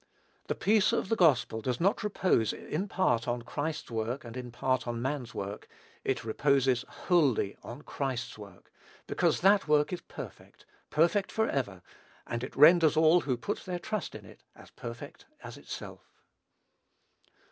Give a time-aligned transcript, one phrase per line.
[0.47, 4.49] The peace of the gospel does not repose in part on Christ's work, and in
[4.49, 5.67] part on man's work;
[6.03, 8.71] it reposes wholly on Christ's work,
[9.05, 11.83] because that work is perfect, perfect forever;
[12.25, 16.09] and it renders all who put their trust in it as perfect as itself.